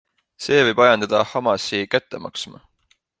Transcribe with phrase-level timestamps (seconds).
[0.45, 2.63] See võib ajendada Hamasi kätte maksma.